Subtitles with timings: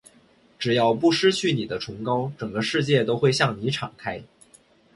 [0.57, 4.23] 只要不失去你的崇高，整个世界都会向你敞开。